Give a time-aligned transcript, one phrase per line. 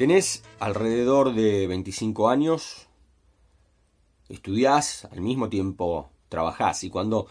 [0.00, 2.88] Tenés alrededor de 25 años,
[4.30, 7.26] estudiás, al mismo tiempo trabajás y cuando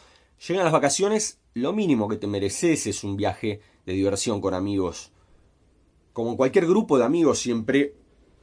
[0.48, 5.12] llegan las vacaciones, lo mínimo que te mereces es un viaje de diversión con amigos.
[6.14, 7.96] Como en cualquier grupo de amigos siempre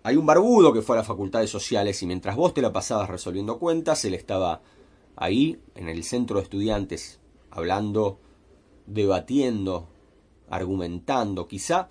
[0.02, 3.08] hay un barbudo que fue a las facultades sociales y mientras vos te la pasabas
[3.08, 4.61] resolviendo cuentas, él estaba
[5.14, 8.19] ahí en el centro de estudiantes hablando,
[8.86, 9.86] debatiendo,
[10.50, 11.47] argumentando.
[11.47, 11.91] Quizá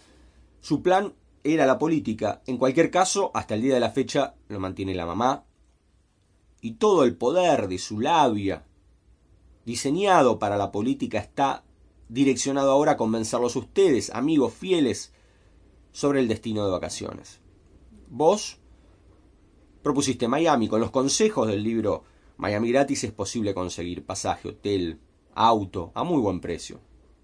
[0.60, 1.14] su plan
[1.46, 2.42] era la política.
[2.48, 5.46] En cualquier caso, hasta el día de la fecha lo mantiene la mamá.
[6.60, 8.66] Y todo el poder de su labia,
[9.64, 11.64] diseñado para la política, está
[12.10, 15.14] direccionado ahora a convencerlos ustedes, amigos fieles,
[15.92, 17.40] sobre el destino de vacaciones.
[18.10, 18.58] Vos
[19.84, 22.04] propusiste Miami con los consejos del libro
[22.38, 25.00] Miami gratis es posible conseguir pasaje, hotel,
[25.36, 26.82] auto a muy buen precio.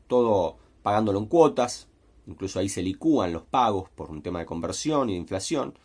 [0.07, 1.89] Todo pagándolo en cuotas,
[2.27, 5.77] incluso ahí se licúan los pagos por un tema de conversión y de inflación.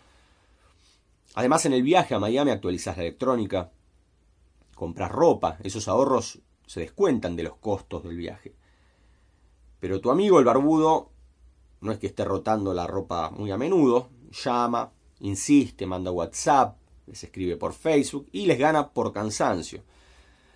[1.35, 3.71] Además, en el viaje a Miami actualizas la electrónica,
[4.75, 8.55] compras ropa, esos ahorros se descuentan de los costos del viaje.
[9.81, 11.11] Pero tu amigo el barbudo
[11.81, 16.77] no es que esté rotando la ropa muy a menudo, llama, insiste, manda WhatsApp,
[17.07, 19.83] les escribe por Facebook y les gana por cansancio.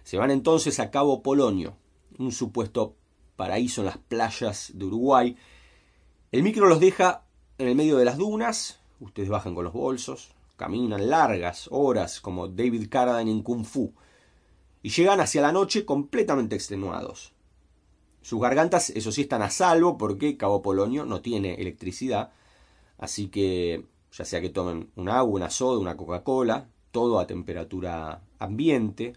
[0.02, 1.76] Se van entonces a Cabo Polonio,
[2.18, 2.96] un supuesto
[3.36, 5.36] paraíso en las playas de Uruguay.
[6.32, 7.24] El micro los deja
[7.58, 12.46] en el medio de las dunas, ustedes bajan con los bolsos, caminan largas horas como
[12.46, 13.92] David Carradine en Kung Fu
[14.80, 17.32] y llegan hacia la noche completamente extenuados.
[18.22, 22.30] Sus gargantas, eso sí, están a salvo porque Cabo Polonio no tiene electricidad,
[22.98, 28.22] así que ya sea que tomen un agua, una soda, una Coca-Cola, todo a temperatura
[28.38, 29.14] ambiente,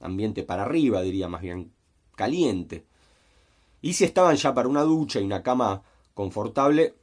[0.00, 1.72] ambiente para arriba, diría más bien
[2.14, 2.84] caliente.
[3.80, 5.82] Y si estaban ya para una ducha y una cama
[6.20, 6.94] confortable,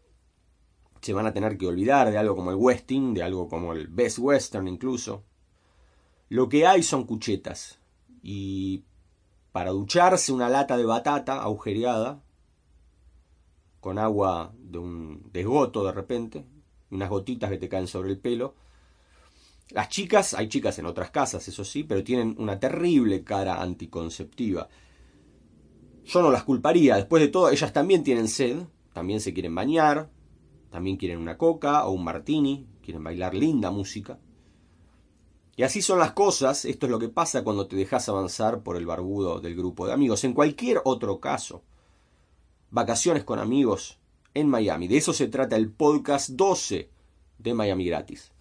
[1.01, 3.87] se van a tener que olvidar de algo como el Westing, de algo como el
[3.87, 5.23] Best Western incluso.
[6.29, 7.79] Lo que hay son cuchetas.
[8.21, 8.83] Y
[9.51, 12.21] para ducharse una lata de batata agujereada,
[13.79, 16.45] con agua de un desgoto de repente,
[16.91, 18.53] unas gotitas que te caen sobre el pelo.
[19.71, 24.69] Las chicas, hay chicas en otras casas, eso sí, pero tienen una terrible cara anticonceptiva.
[26.05, 28.59] Yo no las culparía, después de todo, ellas también tienen sed,
[28.97, 30.09] también se quieren bañar,
[30.71, 34.17] también quieren una coca o un martini, quieren bailar linda música.
[35.55, 38.75] Y así son las cosas, esto es lo que pasa cuando te dejas avanzar por
[38.75, 40.23] el barbudo del grupo de amigos.
[40.23, 41.61] En cualquier otro caso,
[42.71, 43.99] vacaciones con amigos
[44.33, 44.87] en Miami.
[44.87, 46.89] De eso se trata el podcast 12
[47.37, 48.31] de Miami Gratis.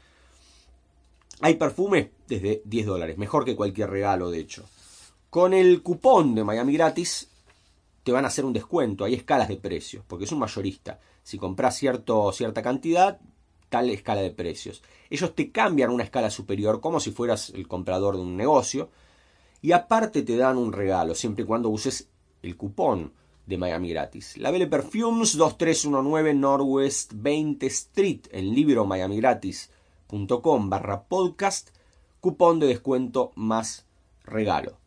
[1.41, 4.63] Hay perfume desde 10 dólares, mejor que cualquier regalo de hecho.
[5.29, 7.27] Con el cupón de Miami gratis
[8.03, 10.99] te van a hacer un descuento, hay escalas de precios, porque es un mayorista.
[11.23, 13.19] Si compras cierto, cierta cantidad,
[13.69, 14.83] tal escala de precios.
[15.09, 18.89] Ellos te cambian una escala superior como si fueras el comprador de un negocio
[19.61, 22.09] y aparte te dan un regalo, siempre y cuando uses
[22.41, 23.13] el cupón
[23.45, 24.37] de Miami gratis.
[24.37, 31.69] La Belle Perfumes 2319 Northwest 20 Street en libro miamigratis.com barra podcast,
[32.19, 33.85] cupón de descuento más
[34.23, 34.82] regalo.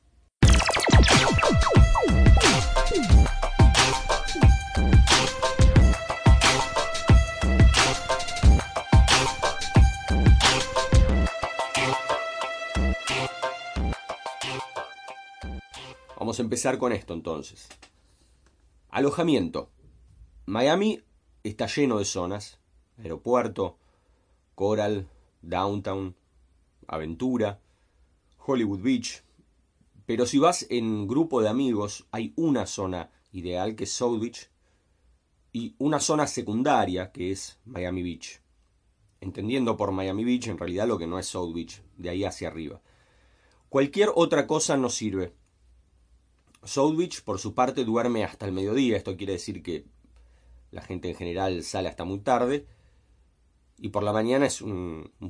[16.26, 17.68] Vamos a empezar con esto entonces.
[18.88, 19.70] Alojamiento.
[20.46, 21.00] Miami
[21.44, 22.58] está lleno de zonas.
[22.98, 23.78] Aeropuerto,
[24.56, 25.08] Coral,
[25.42, 26.16] Downtown,
[26.88, 27.60] Aventura,
[28.44, 29.22] Hollywood Beach.
[30.04, 34.50] Pero si vas en grupo de amigos, hay una zona ideal que es South Beach
[35.52, 38.40] y una zona secundaria que es Miami Beach.
[39.20, 42.48] Entendiendo por Miami Beach en realidad lo que no es South Beach, de ahí hacia
[42.48, 42.82] arriba.
[43.68, 45.32] Cualquier otra cosa no sirve.
[46.66, 48.96] South Beach, por su parte, duerme hasta el mediodía.
[48.96, 49.86] Esto quiere decir que
[50.70, 52.66] la gente en general sale hasta muy tarde.
[53.78, 54.64] Y por la mañana es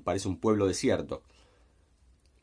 [0.05, 1.23] parece un pueblo desierto.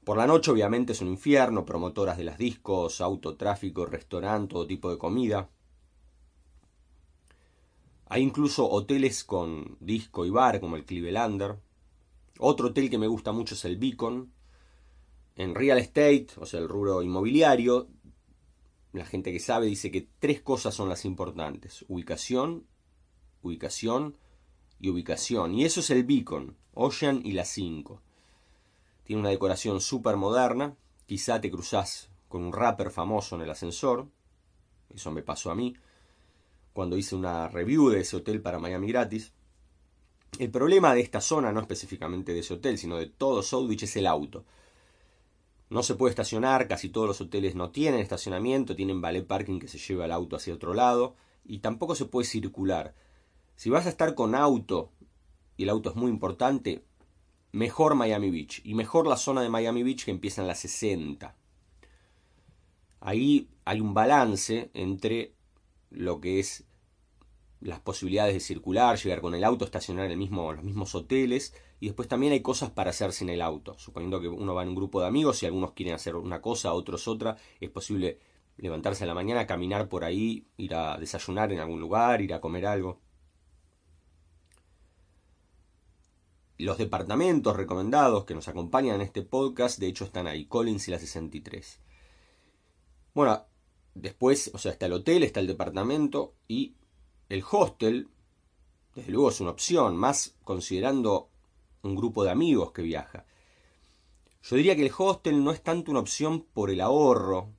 [0.04, 4.90] Por la noche, obviamente, es un infierno, promotoras de las discos, autotráfico, restaurante, todo tipo
[4.90, 5.50] de comida.
[8.08, 11.58] Hay incluso hoteles con disco y bar, como el Clevelander.
[12.38, 14.32] Otro hotel que me gusta mucho es el Beacon.
[15.36, 17.88] En real estate, o sea, el rubro inmobiliario,
[18.94, 21.84] la gente que sabe dice que tres cosas son las importantes.
[21.88, 22.68] Ubicación,
[23.42, 24.18] ubicación
[24.80, 25.56] y ubicación.
[25.56, 28.02] Y eso es el Beacon, Ocean y la 5.
[29.04, 30.76] Tiene una decoración súper moderna.
[31.08, 34.08] Quizá te cruzás con un rapper famoso en el ascensor.
[34.94, 35.76] Eso me pasó a mí
[36.72, 39.34] cuando hice una review de ese hotel para Miami gratis.
[40.40, 43.96] El problema de esta zona, no específicamente de ese hotel, sino de todo South es
[43.96, 44.46] el auto.
[45.74, 49.68] No se puede estacionar, casi todos los hoteles no tienen estacionamiento, tienen ballet parking que
[49.68, 52.94] se lleva el auto hacia otro lado, y tampoco se puede circular.
[53.56, 54.92] Si vas a estar con auto,
[55.58, 56.84] y el auto es muy importante,
[57.52, 58.62] mejor Miami Beach.
[58.64, 61.36] Y mejor la zona de Miami Beach que empieza en las 60.
[63.00, 65.34] Ahí hay un balance entre
[65.90, 66.66] lo que es
[67.64, 71.54] las posibilidades de circular, llegar con el auto, estacionar en el mismo, los mismos hoteles.
[71.80, 73.78] Y después también hay cosas para hacer sin el auto.
[73.78, 76.74] Suponiendo que uno va en un grupo de amigos y algunos quieren hacer una cosa,
[76.74, 78.20] otros otra, es posible
[78.58, 82.42] levantarse a la mañana, caminar por ahí, ir a desayunar en algún lugar, ir a
[82.42, 83.00] comer algo.
[86.58, 90.92] Los departamentos recomendados que nos acompañan en este podcast, de hecho, están ahí, Collins y
[90.92, 91.80] la 63.
[93.14, 93.46] Bueno,
[93.96, 96.76] después, o sea, está el hotel, está el departamento y
[97.34, 98.10] el hostel,
[98.94, 101.30] desde luego es una opción, más considerando
[101.82, 103.26] un grupo de amigos que viaja.
[104.44, 107.50] Yo diría que el hostel no es tanto una opción por el ahorro,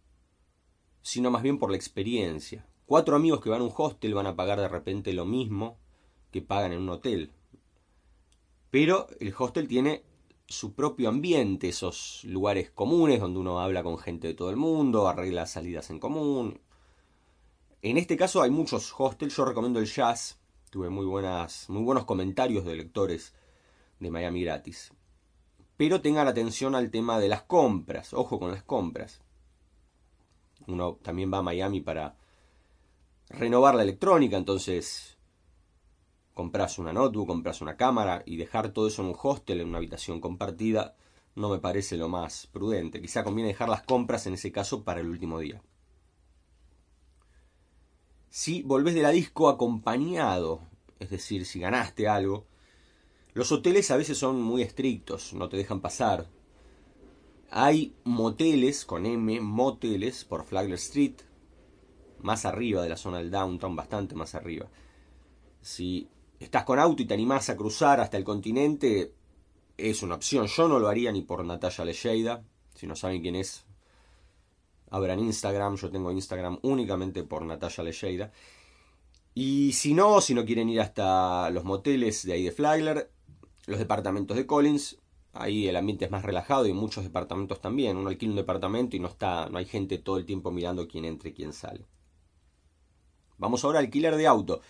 [1.03, 2.65] sino más bien por la experiencia.
[2.87, 5.77] Cuatro amigos que van a un hostel van a pagar de repente lo mismo
[6.31, 7.33] que pagan en un hotel.
[8.71, 10.05] Pero el hostel tiene
[10.47, 15.09] su propio ambiente, esos lugares comunes donde uno habla con gente de todo el mundo,
[15.09, 16.61] arregla salidas en común.
[17.85, 20.39] En este caso hay muchos hostels, yo recomiendo el Jazz,
[20.71, 23.35] tuve muy, buenas, muy buenos comentarios de lectores
[24.01, 24.95] de Miami gratis.
[25.77, 29.21] Pero tengan atención al tema de las compras, ojo con las compras.
[30.67, 32.17] Uno también va a Miami para
[33.29, 35.19] renovar la electrónica, entonces
[36.33, 39.77] compras una notebook, compras una cámara y dejar todo eso en un hostel, en una
[39.77, 40.97] habitación compartida,
[41.35, 43.03] no me parece lo más prudente.
[43.03, 45.61] Quizá conviene dejar las compras en ese caso para el último día.
[48.37, 50.61] Si volvés de la disco acompañado,
[50.99, 52.47] es decir, si ganaste algo,
[53.33, 56.27] los hoteles a veces son muy estrictos, no te dejan pasar.
[57.53, 61.15] Hay moteles con M, moteles por Flagler Street,
[62.23, 64.67] más arriba de la zona del downtown, bastante más arriba.
[65.63, 66.09] Si
[66.41, 69.15] estás con auto y te animás a cruzar hasta el continente,
[69.77, 70.49] es una opción.
[70.49, 72.43] Yo no lo haría ni por Natalia Lecheida.
[72.75, 73.65] Si no saben quién es,
[74.95, 75.77] abran Instagram.
[75.77, 78.33] Yo tengo Instagram únicamente por Natalia Lecheida.
[79.35, 83.11] Y si no, si no quieren ir hasta los moteles de ahí de Flagler,
[83.67, 84.99] los departamentos de Collins,
[85.33, 87.97] ahí el ambiente es más relajado y muchos departamentos también.
[87.97, 91.05] Uno alquila un departamento y no está, no hay gente todo el tiempo mirando quién
[91.05, 91.87] entra y quién sale.
[93.37, 94.61] Vamos ahora al alquiler de auto.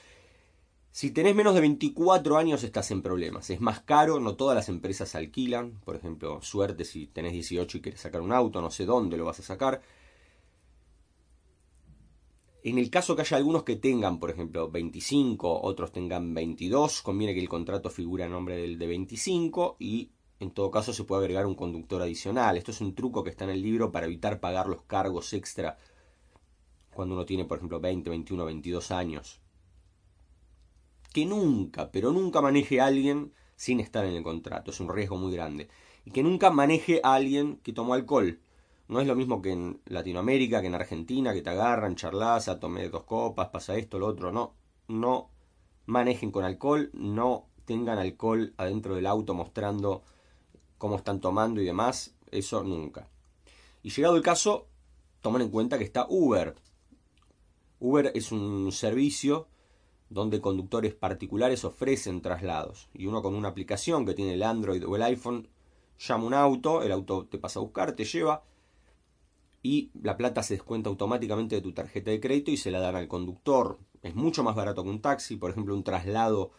[0.90, 3.50] Si tenés menos de 24 años estás en problemas.
[3.50, 5.80] Es más caro, no todas las empresas alquilan.
[5.84, 9.26] Por ejemplo, suerte si tenés 18 y quieres sacar un auto, no sé dónde lo
[9.26, 9.82] vas a sacar.
[12.64, 17.34] En el caso que haya algunos que tengan, por ejemplo, 25, otros tengan 22, conviene
[17.34, 21.22] que el contrato figure a nombre del de 25 y en todo caso se puede
[21.22, 22.56] agregar un conductor adicional.
[22.56, 25.78] Esto es un truco que está en el libro para evitar pagar los cargos extra
[26.92, 29.40] cuando uno tiene, por ejemplo, 20, 21, 22 años
[31.14, 34.72] que nunca, pero nunca maneje a alguien sin estar en el contrato.
[34.72, 35.68] Es un riesgo muy grande.
[36.04, 38.40] Y que nunca maneje a alguien que tomó alcohol.
[38.88, 42.88] No es lo mismo que en Latinoamérica, que en Argentina, que te agarran, charlas, tomé
[42.88, 44.30] dos copas, pasa esto, lo otro.
[44.30, 44.54] No,
[44.88, 45.30] no
[45.86, 50.02] manejen con alcohol, no tengan alcohol adentro del auto mostrando
[50.76, 52.14] cómo están tomando y demás.
[52.30, 53.08] Eso nunca.
[53.82, 54.66] Y llegado el caso,
[55.20, 56.54] tomen en cuenta que está Uber.
[57.80, 59.48] Uber es un servicio
[60.10, 62.88] donde conductores particulares ofrecen traslados.
[62.92, 65.48] Y uno con una aplicación que tiene el Android o el iPhone
[65.98, 68.44] llama un auto, el auto te pasa a buscar, te lleva
[69.64, 72.96] y la plata se descuenta automáticamente de tu tarjeta de crédito y se la dan
[72.96, 73.78] al conductor.
[74.02, 76.50] Es mucho más barato que un taxi, por ejemplo, un traslado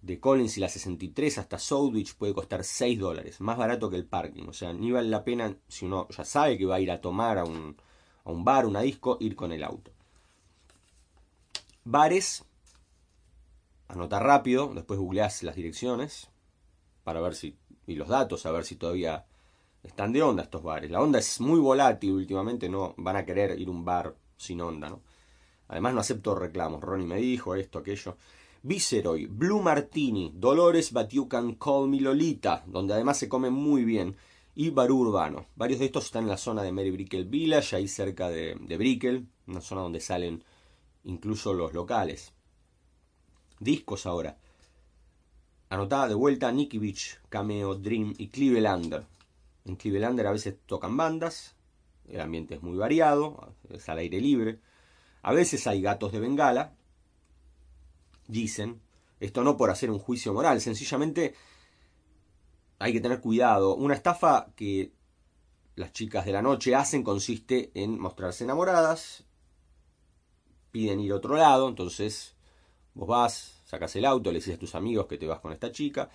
[0.00, 4.06] de Collins y la 63 hasta Southwich puede costar 6 dólares, más barato que el
[4.06, 4.44] parking.
[4.48, 7.02] O sea, ni vale la pena, si uno ya sabe que va a ir a
[7.02, 7.76] tomar a un,
[8.24, 9.92] a un bar, una disco, ir con el auto.
[11.84, 12.46] Bares,
[13.86, 16.30] anota rápido, después googleás las direcciones
[17.04, 19.26] para ver si, y los datos, a ver si todavía
[19.82, 20.90] están de onda estos bares.
[20.90, 24.60] La onda es muy volátil últimamente, no van a querer ir a un bar sin
[24.60, 25.00] onda, ¿no?
[25.68, 26.80] Además no acepto reclamos.
[26.80, 28.16] Ronnie me dijo esto, aquello.
[28.62, 33.84] Viceroy, Blue Martini, Dolores But You Can Call Me Lolita, donde además se come muy
[33.84, 34.16] bien,
[34.54, 35.46] y Barú Urbano.
[35.56, 38.76] Varios de estos están en la zona de Mary Brickell Village, ahí cerca de, de
[38.76, 40.44] Brickell, una zona donde salen
[41.04, 42.32] incluso los locales.
[43.60, 44.36] Discos ahora.
[45.70, 49.06] Anotada de vuelta Nicky Beach, Cameo, Dream y Clevelander.
[49.64, 51.54] En Clevelander a veces tocan bandas,
[52.08, 54.60] el ambiente es muy variado, es al aire libre.
[55.22, 56.74] A veces hay gatos de bengala,
[58.26, 58.80] dicen,
[59.20, 61.34] esto no por hacer un juicio moral, sencillamente
[62.78, 63.76] hay que tener cuidado.
[63.76, 64.92] Una estafa que
[65.76, 69.24] las chicas de la noche hacen consiste en mostrarse enamoradas,
[70.70, 72.36] piden ir a otro lado, entonces
[72.94, 75.70] vos vas, sacas el auto, le dices a tus amigos que te vas con esta
[75.70, 76.10] chica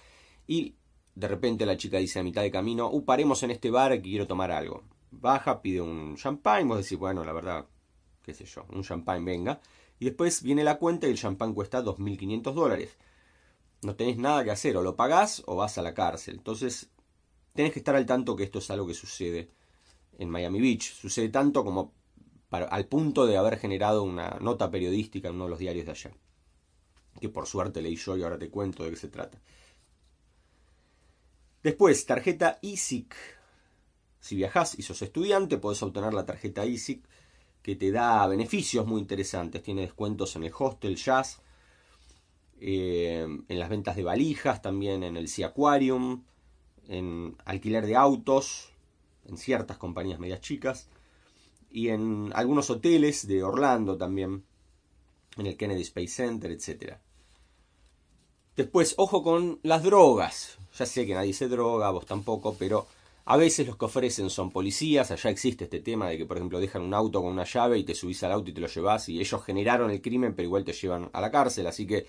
[0.47, 0.75] y
[1.15, 4.01] de repente la chica dice a mitad de camino, uh, paremos en este bar que
[4.01, 4.83] quiero tomar algo.
[5.11, 7.65] Baja, pide un champán, vos decís, bueno, la verdad,
[8.21, 9.61] qué sé yo, un champán venga.
[9.97, 12.97] Y después viene la cuenta y el champán cuesta 2.500 dólares.
[13.81, 16.35] No tenés nada que hacer, o lo pagás o vas a la cárcel.
[16.35, 16.89] Entonces,
[17.53, 19.51] tenés que estar al tanto que esto es algo que sucede
[20.17, 20.93] en Miami Beach.
[20.93, 21.93] Sucede tanto como
[22.51, 26.11] al punto de haber generado una nota periodística en uno de los diarios de allá.
[27.19, 29.39] Que por suerte leí yo y ahora te cuento de qué se trata.
[31.65, 33.15] Después, tarjeta ESIC.
[34.19, 37.03] Si viajas y sos estudiante, podés obtener la tarjeta ESIC
[37.63, 39.63] que te da beneficios muy interesantes.
[39.63, 41.41] Tiene descuentos en el hostel jazz,
[42.59, 46.23] eh, en las ventas de valijas, también en el Sea Aquarium,
[46.87, 48.69] en alquiler de autos,
[49.25, 50.87] en ciertas compañías medias chicas,
[51.71, 54.45] y en algunos hoteles de Orlando también,
[55.35, 56.99] en el Kennedy Space Center, etc.
[58.55, 60.57] Después, ojo con las drogas.
[60.77, 62.87] Ya sé que nadie se droga, vos tampoco, pero
[63.25, 66.59] a veces los que ofrecen son policías, allá existe este tema de que, por ejemplo,
[66.59, 69.09] dejan un auto con una llave y te subís al auto y te lo llevas
[69.09, 72.07] y ellos generaron el crimen, pero igual te llevan a la cárcel, así que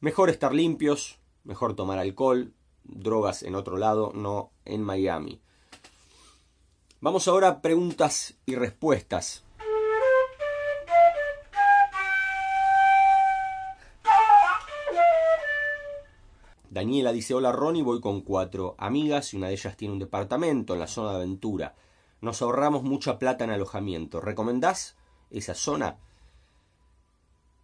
[0.00, 2.52] mejor estar limpios, mejor tomar alcohol,
[2.84, 5.40] drogas en otro lado, no en Miami.
[7.00, 9.44] Vamos ahora a preguntas y respuestas.
[16.74, 20.74] Daniela dice, hola Ronnie, voy con cuatro amigas y una de ellas tiene un departamento
[20.74, 21.76] en la zona de aventura.
[22.20, 24.20] Nos ahorramos mucha plata en alojamiento.
[24.20, 24.96] ¿Recomendás
[25.30, 25.98] esa zona?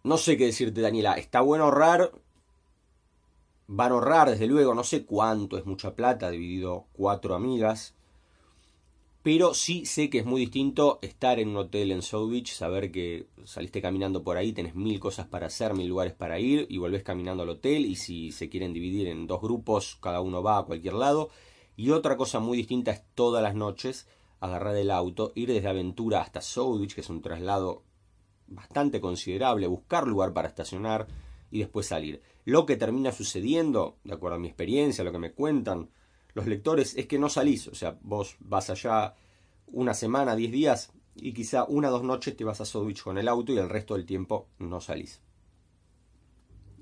[0.05, 1.15] No sé qué decirte, Daniela.
[1.15, 2.13] Está bueno ahorrar.
[3.67, 4.73] Van a ahorrar, desde luego.
[4.73, 7.95] No sé cuánto es mucha plata dividido cuatro amigas.
[9.23, 13.27] Pero sí sé que es muy distinto estar en un hotel en South saber que
[13.43, 17.03] saliste caminando por ahí, tenés mil cosas para hacer, mil lugares para ir y volvés
[17.03, 20.63] caminando al hotel y si se quieren dividir en dos grupos, cada uno va a
[20.63, 21.29] cualquier lado.
[21.75, 24.07] Y otra cosa muy distinta es todas las noches
[24.39, 27.83] agarrar el auto, ir desde Aventura hasta South que es un traslado
[28.47, 31.05] bastante considerable, buscar lugar para estacionar
[31.51, 32.23] y después salir.
[32.43, 35.91] Lo que termina sucediendo, de acuerdo a mi experiencia, lo que me cuentan,
[36.33, 39.15] los lectores es que no salís, o sea, vos vas allá
[39.67, 43.17] una semana, diez días y quizá una o dos noches te vas a Southwich con
[43.17, 45.21] el auto y el resto del tiempo no salís.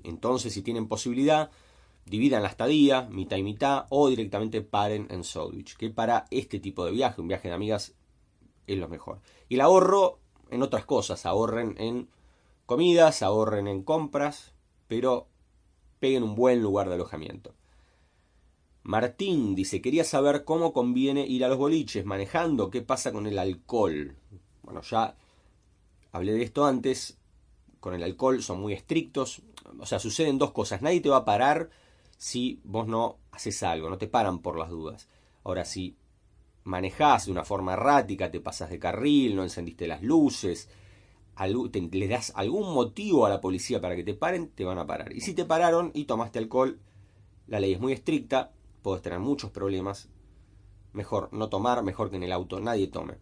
[0.02, 1.50] Entonces, si tienen posibilidad,
[2.06, 6.84] dividan la estadía, mitad y mitad, o directamente paren en Southwich, que para este tipo
[6.84, 7.94] de viaje, un viaje de amigas,
[8.66, 9.20] es lo mejor.
[9.48, 12.08] Y el ahorro en otras cosas, ahorren en
[12.66, 14.54] comidas, ahorren en compras,
[14.88, 15.28] pero
[15.98, 17.54] peguen un buen lugar de alojamiento.
[18.82, 23.38] Martín dice, quería saber cómo conviene ir a los boliches manejando, qué pasa con el
[23.38, 24.16] alcohol.
[24.62, 25.16] Bueno, ya
[26.12, 27.18] hablé de esto antes,
[27.78, 29.42] con el alcohol son muy estrictos,
[29.78, 31.70] o sea, suceden dos cosas, nadie te va a parar
[32.16, 35.08] si vos no haces algo, no te paran por las dudas.
[35.44, 35.96] Ahora, si
[36.64, 40.68] manejás de una forma errática, te pasas de carril, no encendiste las luces,
[41.48, 45.12] le das algún motivo a la policía para que te paren, te van a parar.
[45.14, 46.78] Y si te pararon y tomaste alcohol,
[47.46, 50.08] la ley es muy estricta, puedes tener muchos problemas.
[50.92, 53.18] Mejor no tomar, mejor que en el auto nadie tome.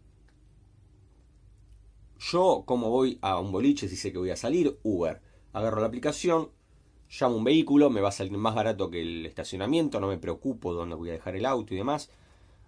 [2.19, 5.21] Yo, como voy a un boliche, si sé que voy a salir, Uber.
[5.53, 6.51] Agarro la aplicación,
[7.09, 10.75] llamo un vehículo, me va a salir más barato que el estacionamiento, no me preocupo
[10.75, 12.11] dónde voy a dejar el auto y demás.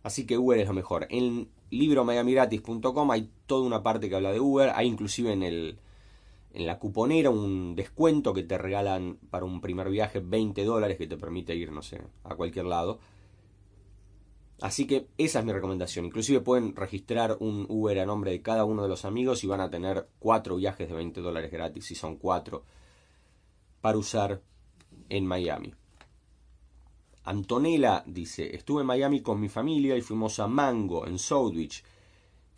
[0.03, 1.07] Así que Uber es lo mejor.
[1.11, 5.79] En libromiamigratis.com hay toda una parte que habla de Uber, hay inclusive en el
[6.53, 11.07] en la cuponera un descuento que te regalan para un primer viaje 20 dólares que
[11.07, 12.99] te permite ir, no sé, a cualquier lado.
[14.61, 16.05] Así que esa es mi recomendación.
[16.05, 19.61] Inclusive pueden registrar un Uber a nombre de cada uno de los amigos y van
[19.61, 22.65] a tener cuatro viajes de 20 dólares gratis, si son cuatro,
[23.81, 24.43] para usar
[25.09, 25.73] en Miami.
[27.25, 31.83] Antonella dice, estuve en Miami con mi familia y fuimos a Mango, en Southwich.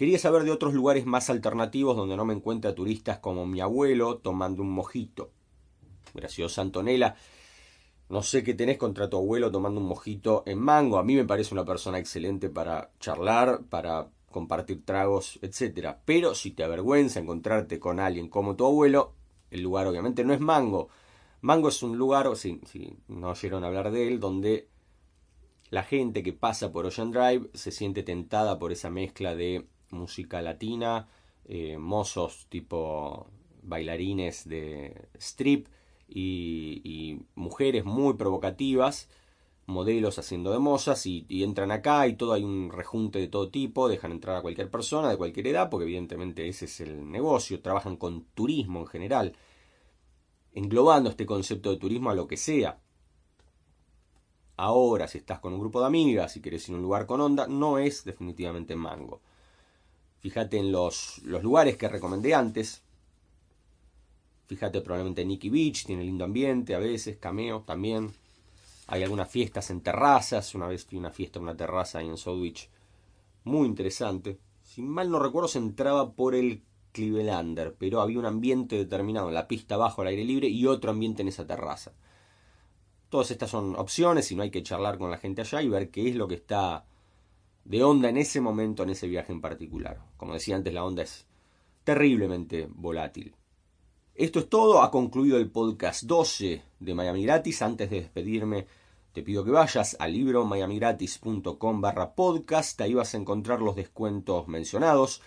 [0.02, 4.18] Quería saber de otros lugares más alternativos donde no me encuentre turistas como mi abuelo
[4.18, 5.30] tomando un mojito.
[6.12, 7.14] Graciosa Antonella.
[8.08, 10.98] No sé qué tenés contra tu abuelo tomando un mojito en mango.
[10.98, 15.94] A mí me parece una persona excelente para charlar, para compartir tragos, etc.
[16.04, 19.12] Pero si te avergüenza encontrarte con alguien como tu abuelo,
[19.52, 20.88] el lugar obviamente no es mango.
[21.42, 24.68] Mango es un lugar, si, si no oyeron hablar de él, donde
[25.70, 30.42] la gente que pasa por Ocean Drive se siente tentada por esa mezcla de música
[30.42, 31.08] latina,
[31.44, 33.28] eh, mozos tipo
[33.62, 35.68] bailarines de strip,
[36.14, 39.08] y, mujeres muy provocativas,
[39.66, 43.88] modelos haciendo de mozas y, entran acá y todo hay un rejunte de todo tipo,
[43.88, 47.96] dejan entrar a cualquier persona de cualquier edad, porque evidentemente ese es el negocio, trabajan
[47.96, 49.36] con turismo en general,
[50.54, 52.78] englobando este concepto de turismo a lo que sea.
[54.56, 57.20] Ahora, si estás con un grupo de amigas y quieres ir a un lugar con
[57.20, 59.22] onda, no es definitivamente mango.
[60.22, 62.82] Fíjate en los, los lugares que recomendé antes,
[64.52, 68.12] Fíjate, probablemente Nicky Beach tiene lindo ambiente, a veces, cameo también.
[68.86, 70.54] Hay algunas fiestas en terrazas.
[70.54, 72.68] Una vez fui una fiesta en una terraza ahí en Southwich.
[73.44, 74.38] Muy interesante.
[74.62, 79.34] Si mal no recuerdo, se entraba por el Clevelander, pero había un ambiente determinado en
[79.34, 81.92] la pista abajo al aire libre y otro ambiente en esa terraza.
[83.08, 85.90] Todas estas son opciones y no hay que charlar con la gente allá y ver
[85.90, 86.84] qué es lo que está
[87.64, 90.00] de onda en ese momento, en ese viaje en particular.
[90.16, 91.26] Como decía antes, la onda es
[91.84, 93.34] terriblemente volátil.
[94.14, 97.62] Esto es todo, ha concluido el podcast 12 de Miami Gratis.
[97.62, 98.66] Antes de despedirme,
[99.12, 104.48] te pido que vayas al libro miamigratis.com barra podcast, ahí vas a encontrar los descuentos
[104.48, 105.22] mencionados.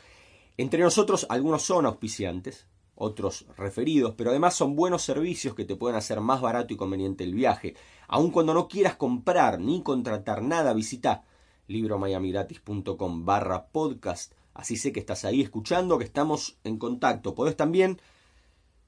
[0.58, 5.98] Entre nosotros algunos son auspiciantes, otros referidos, pero además son buenos servicios que te pueden
[5.98, 7.76] hacer más barato y conveniente el viaje.
[8.08, 11.24] Aun cuando no quieras comprar ni contratar nada, visita
[11.68, 14.34] libromiamigratis.com barra podcast.
[14.54, 17.36] Así sé que estás ahí escuchando, que estamos en contacto.
[17.36, 18.00] Podés también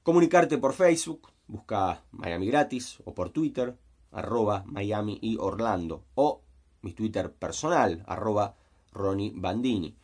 [0.08, 3.76] Comunicarte por Facebook, busca Miami Gratis, o por Twitter,
[4.10, 6.40] arroba Miami y Orlando, o
[6.80, 8.56] mi Twitter personal, arroba
[8.90, 9.94] Ronnie Bandini.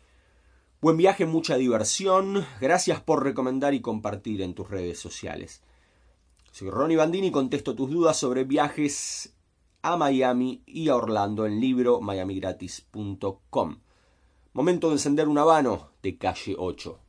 [0.83, 2.45] Buen viaje, mucha diversión.
[2.61, 5.63] Gracias por recomendar y compartir en tus redes sociales.
[6.53, 9.34] Soy Ronnie Bandini, contesto tus dudas sobre viajes
[9.85, 13.81] a Miami y a Orlando en libro miamigratis.com.
[14.55, 17.04] Momento de encender un habano de calle 8.